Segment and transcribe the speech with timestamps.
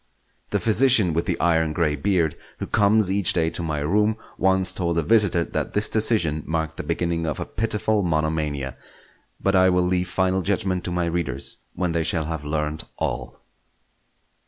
[0.49, 4.73] The physician with the iron grey beard who comes each day to my room once
[4.73, 8.77] told a visitor that this decision marked the beginning of a pitiful monomania;
[9.39, 13.41] but I will leave final judgment to my readers when they shall have learnt all.